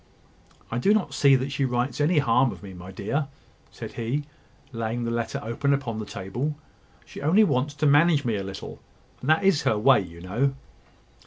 [0.71, 3.27] "I do not see that she writes any harm of me, my dear,"
[3.71, 4.23] said he,
[4.71, 6.55] laying the letter open upon the table.
[7.05, 8.79] "She only wants to manage me a little:
[9.19, 10.55] and that is her way, you know."